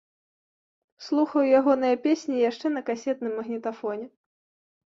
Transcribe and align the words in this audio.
Слухаў 1.07 1.41
ягоныя 1.59 1.99
песні 2.05 2.35
яшчэ 2.49 2.67
на 2.79 2.83
касетным 2.89 3.31
магнітафоне. 3.41 4.05